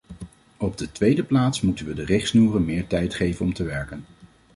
[0.57, 4.05] Op de tweede plaats moeten we de richtsnoeren meer tijd geven om te werken.